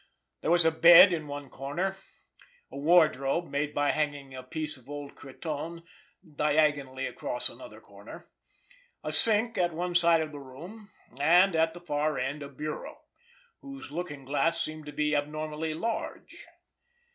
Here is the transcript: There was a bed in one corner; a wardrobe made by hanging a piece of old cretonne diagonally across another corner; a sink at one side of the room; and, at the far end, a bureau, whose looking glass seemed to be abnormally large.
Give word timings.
There 0.41 0.49
was 0.49 0.65
a 0.65 0.71
bed 0.71 1.13
in 1.13 1.27
one 1.27 1.47
corner; 1.47 1.95
a 2.71 2.75
wardrobe 2.75 3.47
made 3.51 3.71
by 3.71 3.91
hanging 3.91 4.33
a 4.33 4.41
piece 4.41 4.75
of 4.75 4.89
old 4.89 5.13
cretonne 5.13 5.83
diagonally 6.27 7.05
across 7.05 7.49
another 7.49 7.79
corner; 7.79 8.27
a 9.03 9.11
sink 9.11 9.59
at 9.59 9.73
one 9.73 9.93
side 9.93 10.21
of 10.21 10.31
the 10.31 10.39
room; 10.39 10.89
and, 11.19 11.55
at 11.55 11.75
the 11.75 11.79
far 11.79 12.17
end, 12.17 12.41
a 12.41 12.49
bureau, 12.49 13.01
whose 13.59 13.91
looking 13.91 14.25
glass 14.25 14.59
seemed 14.59 14.87
to 14.87 14.91
be 14.91 15.15
abnormally 15.15 15.75
large. 15.75 16.47